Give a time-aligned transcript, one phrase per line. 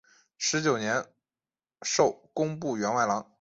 [0.39, 1.05] 十九年
[1.83, 3.27] 授工部员外郎。